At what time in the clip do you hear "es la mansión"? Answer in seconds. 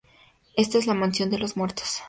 0.79-1.29